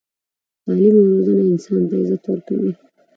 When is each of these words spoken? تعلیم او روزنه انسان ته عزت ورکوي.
تعلیم 0.63 0.95
او 0.99 1.05
روزنه 1.13 1.41
انسان 1.51 1.81
ته 1.89 1.93
عزت 2.01 2.23
ورکوي. 2.27 2.71